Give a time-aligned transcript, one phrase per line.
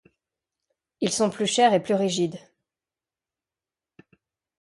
[0.99, 2.39] Ils sont plus chers et plus rigides.